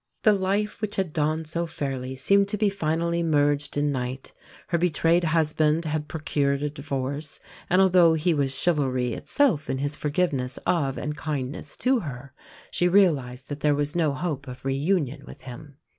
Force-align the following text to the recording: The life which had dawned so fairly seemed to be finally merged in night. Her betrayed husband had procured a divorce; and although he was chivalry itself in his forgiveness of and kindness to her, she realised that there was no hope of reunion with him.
The 0.23 0.33
life 0.33 0.81
which 0.81 0.95
had 0.95 1.13
dawned 1.13 1.45
so 1.45 1.67
fairly 1.67 2.15
seemed 2.15 2.47
to 2.47 2.57
be 2.57 2.71
finally 2.71 3.21
merged 3.21 3.77
in 3.77 3.91
night. 3.91 4.33
Her 4.69 4.79
betrayed 4.79 5.25
husband 5.25 5.85
had 5.85 6.07
procured 6.07 6.63
a 6.63 6.71
divorce; 6.71 7.39
and 7.69 7.79
although 7.83 8.15
he 8.15 8.33
was 8.33 8.57
chivalry 8.57 9.13
itself 9.13 9.69
in 9.69 9.77
his 9.77 9.95
forgiveness 9.95 10.57
of 10.65 10.97
and 10.97 11.15
kindness 11.15 11.77
to 11.85 11.99
her, 11.99 12.33
she 12.71 12.87
realised 12.87 13.47
that 13.49 13.59
there 13.59 13.75
was 13.75 13.95
no 13.95 14.11
hope 14.11 14.47
of 14.47 14.65
reunion 14.65 15.23
with 15.27 15.41
him. 15.41 15.77